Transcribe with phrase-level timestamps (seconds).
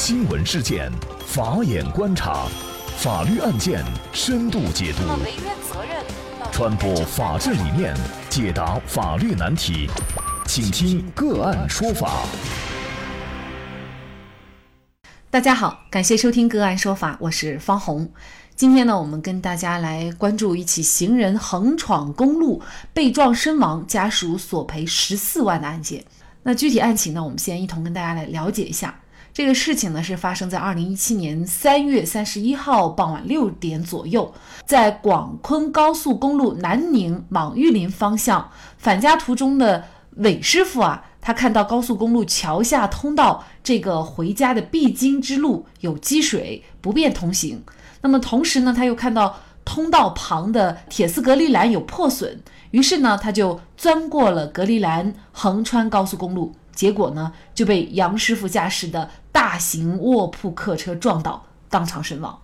[0.00, 0.92] 新闻事件，
[1.26, 2.46] 法眼观察，
[2.98, 5.02] 法律案件深度解读，
[6.52, 7.96] 传播法治理念，
[8.30, 9.90] 解答法律难题，
[10.46, 12.22] 请听个案说法。
[15.30, 18.08] 大家好，感谢收听个案说法，我是方红。
[18.54, 22.62] 今天呢，我们跟大家来关注一起行人横闯公路
[22.94, 26.04] 被撞身亡，家属索赔十四万的案件。
[26.44, 28.94] 那具体案情呢，我们先一同跟大家来了解一下。
[29.38, 34.34] 这个事情呢，是发生在二零一七年三月三十一号傍晚六点左右，
[34.66, 39.84] 在广昆高速公路南宁往玉林方向返家途中的
[40.16, 47.62] 韦师傅啊，他看到高速公路桥下通道这个回家的必经之路有积水，不便通行。
[48.00, 62.38] 那么同时呢，他又看到通道旁的铁丝隔离栏有破损，于是呢，他就钻过了隔离栏，横穿高速公路，结果呢，就被杨师傅驾驶的大型卧铺客车撞倒，当场身亡。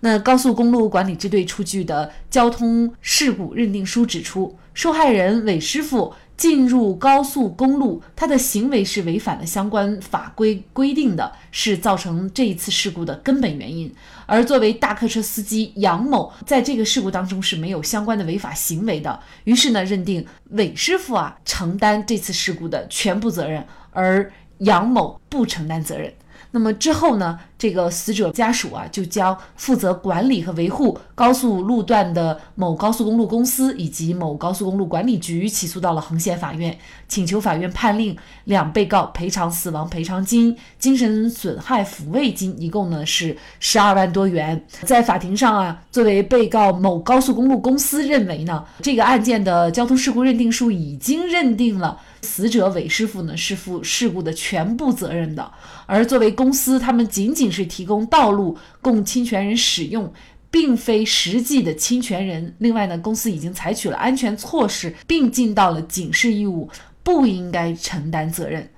[0.00, 6.14] 那高速公路管理支队出具的交通事故认定书指出，受害人韦师傅。
[6.36, 13.90] 进入高速公路，他的行为是违反了相关法规规定的，是造成这一次事故的根本原因。
[14.26, 26.12] 而作为大客车司机杨某，在这个事故当中是没有相关的违法行为的，于是呢，认定韦师傅啊承担这次事故的全部责任，而杨某不承担责任。
[26.50, 27.40] 那么之后呢？
[27.58, 44.62] 这个死者家属啊，就将负责管理和维护高速路段的某高速公路公司以及某高速公路管理局起诉到了横县法院，请求法院判令两被告赔偿死亡赔偿金、精神损害抚慰金，一共呢是十二万多元。
[44.82, 55.50] 在法庭上啊，作为被告某高速公路公司认为呢，这个案件的交通事故认定书已经认定了死者韦师傅呢是负事故的全部责任的，
[55.86, 57.45] 而作为公司，他们仅仅。
[57.46, 60.12] 仅是提供道路供侵权人使用，
[60.50, 62.52] 并非实际的侵权人。
[62.58, 66.68] 另外呢，公司已经采取了安全措施，并尽到了警示义务，
[67.04, 68.68] 不应该承担责任。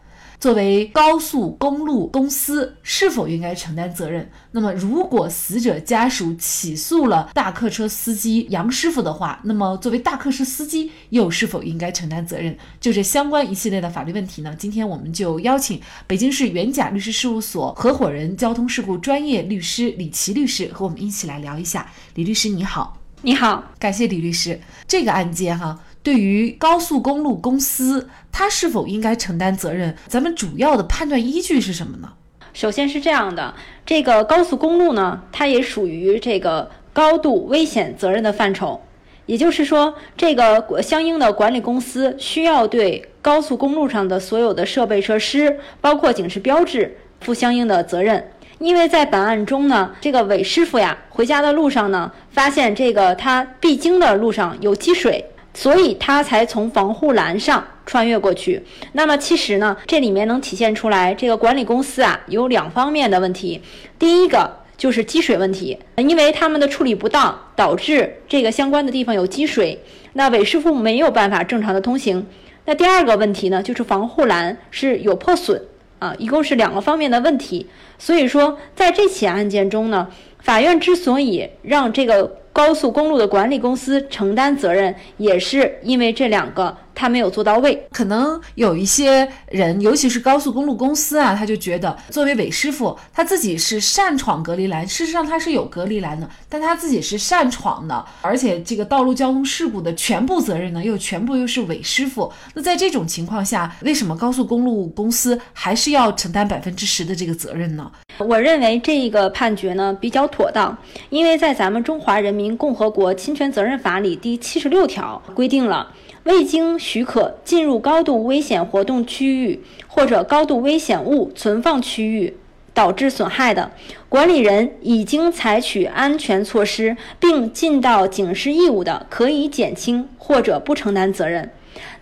[0.40, 4.30] 作为高速公路公司，是否应该承担责任？
[4.52, 12.56] 那么，如果死者家属起诉了大客车司机杨师傅的话，那么作为大客车司机又是否应该承担责任？
[12.80, 14.54] 就这相关一系列的法律问题呢？
[14.56, 21.90] 今天我们就邀请北京市元甲律师事务所合伙人、交通事故专业律师李琦律师和我们一起来聊一下。
[22.14, 24.60] 李律师你好，你好，感谢李律师。
[24.86, 25.80] 这个案件哈。
[26.02, 29.94] 对于高速公路公司，它是否应该承担责任？
[30.06, 32.12] 咱们主要的判断依据是什么呢？
[32.54, 33.54] 首先是这样的，
[33.84, 38.80] 这个高速公路呢，它也属于这个高度危险责任的范畴。
[39.26, 48.30] 也就是说，这个相应的管理公司需要对高速公路上的所有的设备设施，包括警示标志，负相应的责任。
[48.58, 55.24] 因为在本案中呢，这个韦师傅呀，回家的路上呢，发现这个他必经的路上有积水。
[55.54, 58.62] 所以他才从防护栏上穿越过去。
[58.92, 63.60] 那么其实呢，这里面能体现出来，这个管理公司啊有两方面的问题。
[63.98, 69.80] 第一个就是积水问题，因为他们的处理不当，导致这个相关的地方有积水，
[70.12, 72.24] 那韦师傅没有办法正常的通行。
[72.66, 75.60] 那第二个问题呢，就是防护栏是有破损
[75.98, 77.66] 啊，一共是两个方面的问题。
[77.98, 80.06] 所以说，在这起案件中呢，
[80.40, 82.38] 法院之所以让这个。
[82.58, 86.76] 高速公路的管理公司承担责任，也是因为这两个。
[86.98, 102.32] 他没有做到位，可能有一些人，尤其是高速公路公司啊，他就觉得作为韦师傅，他自己是擅闯隔离栏，事实上他是有隔离栏的，但他自己是擅闯的，而且这个道路交通事故的全部责任呢，又全部又是韦师傅。
[102.54, 107.88] 那在这种情况下，为什么高速公路公司还是要承担百分之十的这个责任呢？
[108.18, 110.76] 我认为这个判决呢比较妥当，
[111.10, 115.88] 因为在咱们中华人民共和国侵权责任法里第七十六条规定了。
[116.28, 122.36] 未经许可进入高度危险活动区域或者高度危险物存放区域，
[122.74, 123.72] 导致损害的，
[124.10, 131.50] 管理人已经采取安全措施并尽到警示义务的，可以减轻或者不承担责任。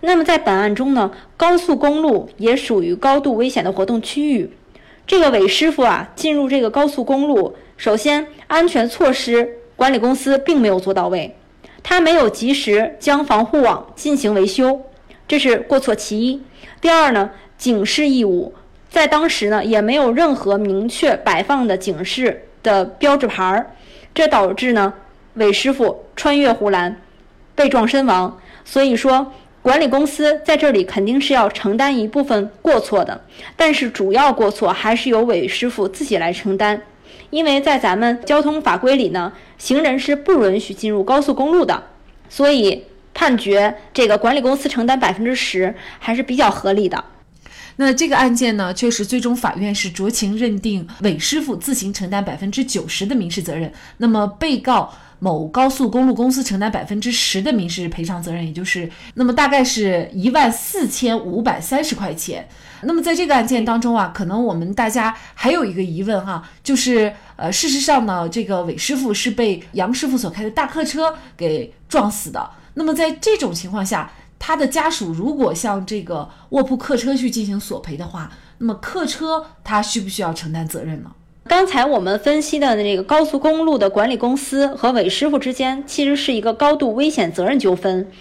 [0.01, 4.51] 那么在本案中呢，高速公路也属于高度危险的活动区域，
[5.05, 11.33] 这个韦师傅啊进入这个高速公路，首先安全措施管理公司并没有做到位。
[11.89, 14.81] 他没有及时将防护网进行维修，
[15.25, 16.43] 这是过错其一。
[16.81, 18.53] 第二呢，警示义务
[18.89, 23.71] 在当时呢也没有任何明确摆放的警示的标志牌儿，
[24.13, 24.93] 这导致呢
[25.35, 26.99] 韦师傅穿越护栏
[27.55, 28.37] 被撞身亡。
[28.65, 29.31] 所以说，
[29.61, 33.21] 管理公司在这里肯定是要承担一部分过错的，
[33.55, 36.81] 但是主要过错还是由韦师傅自己来承担，
[37.29, 41.83] 因为在咱们交通法规里呢，行人是不允许进入高速公路的，
[42.29, 47.03] 所以判决这个管理公司承担百分之十还是比较合理的。
[47.77, 54.93] 那这个案件呢，确实最终法院是酌情认定韦师傅自行承担百分之九十的民事责任，那么被告。
[55.19, 62.47] 某高速公路公司承担百分之十的民事赔偿责任，也就是那么大概是一万四千五百三十块钱。
[62.83, 72.51] 那么在这个案件当中啊，可能我们大家还有一个疑问哈，就是呃，事实上呢，这个韦师傅是被杨师傅所开的大客车给撞死的。
[72.75, 81.11] 那么在这种情况下，他的家属如果向这个卧铺客车去进行索赔的话，那么客车他需不需要承担责任呢？
[81.47, 88.11] 刚才我们分析的那个高速公路的管理公司和韦师傅之间，其实是一个高度危险责任纠纷。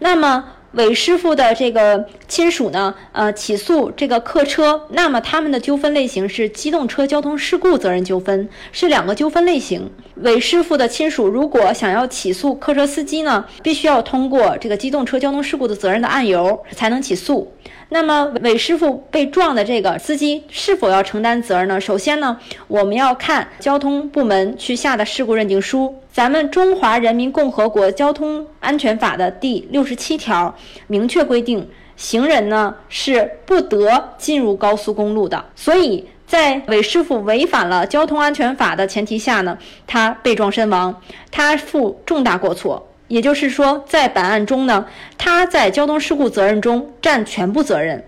[0.00, 9.90] 那么韦师傅的这个亲属呢，呃，起诉这个客车，那么他们的纠纷类型是机动车交通事故责任纠纷，是两个纠纷类型。
[10.16, 17.50] 韦师傅的亲属如果想要起诉客车司机呢，必须要通过这个机动车交通事故的责任的案由才能起诉。
[17.88, 21.80] 那么韦师傅被撞的这个司机是否要承担责任呢？
[21.80, 22.38] 首先呢，
[22.68, 25.94] 我们要看交通部门去下的事故认定书。
[26.12, 30.54] 咱们中华人民共和国交通安全法的第六十七条
[30.86, 31.66] 明确规定，
[31.96, 35.42] 行人呢是不得进入高速公路的。
[35.54, 40.98] 所以在韦师傅违反了交通安全法的前提下呢，他被撞身亡，
[41.30, 42.88] 他负重大过错。
[43.08, 44.86] 也就是说，在本案中呢，
[45.18, 48.02] 他在交通事故责任中占全部责任，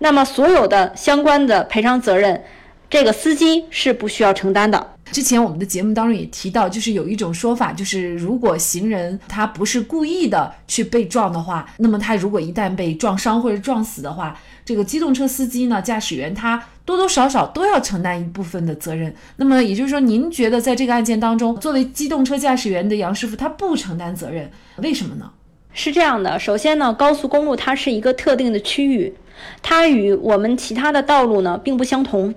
[0.00, 2.44] 那么所有的相关的赔偿责任，
[2.90, 4.86] 这个司机是不需要承担的。
[5.10, 14.38] 之前我们的节目当中也提到，就是有一种说法，就是如果行人他不是故意的去被撞的话，那么他如果一旦被撞伤或者撞死的话，
[14.70, 19.12] 这个机动车司机呢，驾驶员他多多少少都要承担一部分的责任。
[19.34, 25.28] 那么也就是说，您觉得在这个案件当中，作为机动车驾驶员的杨师傅他不承担责任，为什么呢？
[25.72, 29.12] 是这样的，首先呢，高速公路它是一个特定的区域，
[29.60, 32.32] 它与我们其他的道路呢并不相同。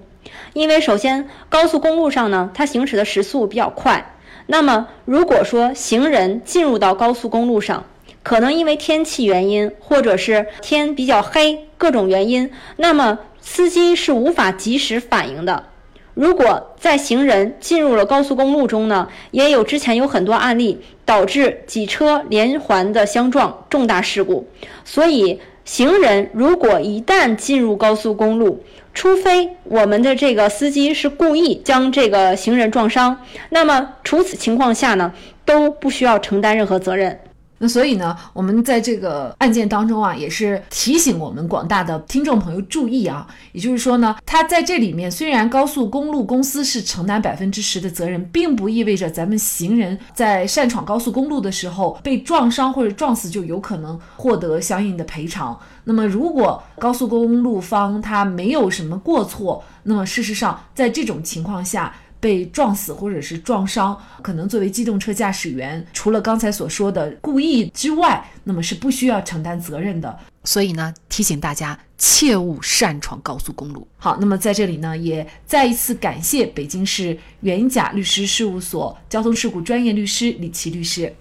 [0.54, 4.16] 因为首先，高速公路上呢，它行驶的时速比较快。
[4.48, 7.86] 那么，如果说行人进入到高速公路上，
[8.24, 15.66] 可能因为天气原因，或者是天比较黑，各种原因，那么司机是无法及时反应的。
[16.14, 24.48] 如果在行人进入了高速公路中呢，也有之前有很多案例导致几车连环的相撞，重大事故。
[24.86, 28.64] 所以，行人如果一旦进入高速公路，
[28.94, 33.18] 除非我们的这个司机是故意将这个行人撞伤，
[33.50, 35.12] 那么除此情况下呢，
[35.44, 37.20] 都不需要承担任何责任。
[37.64, 43.26] 那所以呢，我们在这个案件当中啊，也是提醒我们广大的听众朋友注意啊。
[43.54, 55.58] 也就是说呢，他在这里面虽然高速公路公司是承担百分之十的责任，并不意味着咱们行人在擅闯高速公路的时候被撞伤或者撞死就有可能获得相应的赔偿。
[55.86, 61.96] 那么如果高速公路方他没有什么过错，那么事实上在这种情况下。
[62.24, 70.18] 被撞死或者是撞伤，可能作为机动车驾驶员，除了刚才所说的故意之外，那么是不需要承担责任的。
[70.46, 73.86] 所以呢，提醒大家切勿擅闯高速公路。
[73.98, 81.14] 好，那么在这里呢，也再一次感谢北京市元甲律师事务所交通事故专业律师李琦律师。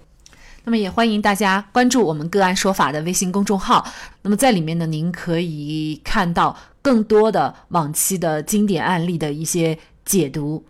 [0.63, 3.85] 那么也欢迎大家关注我们个案说法的微信公众号。
[4.21, 10.63] 那么在里面呢，您可以看到更多的往期的经典案例的一些解读。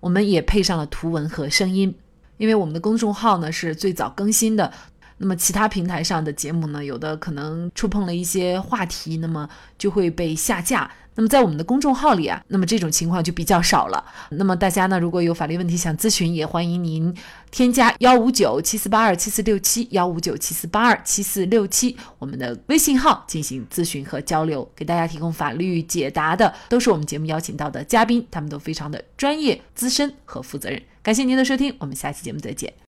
[0.00, 1.94] 我们也配上了图文和声音，
[2.36, 4.72] 因为我们的公众号呢是最早更新的，
[5.16, 10.90] 那么其他平台上的节目呢，有的可能触碰了一些话题，那么就会被下架。
[11.18, 14.04] 那么在我们的公众号里啊，那么这种情况就比较少了。
[14.30, 17.12] 那么大家呢，如果有法律问题想咨询，也欢迎您
[17.50, 30.80] 添加幺五九七四八二七四六七幺五九七四八二七四六七我们的微信号进行咨询和交流，给大家提供法律解答的都是我们节目邀请到的嘉宾，他们都非常的专业、资深和负责任。
[31.02, 32.72] 感谢您的收听，我们下期节目再见。